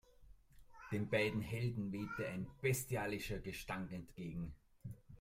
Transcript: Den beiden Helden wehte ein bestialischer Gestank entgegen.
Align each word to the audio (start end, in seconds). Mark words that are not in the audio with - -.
Den 0.91 1.07
beiden 1.11 1.41
Helden 1.41 1.91
wehte 1.91 2.27
ein 2.27 2.47
bestialischer 2.59 3.37
Gestank 3.37 3.91
entgegen. 3.91 4.51